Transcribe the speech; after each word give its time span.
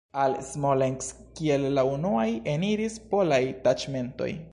Al 0.19 0.35
Smolensk 0.45 1.19
kiel 1.39 1.67
la 1.79 1.83
unuaj 1.97 2.25
eniris 2.55 2.97
polaj 3.13 3.43
taĉmentoj. 3.69 4.31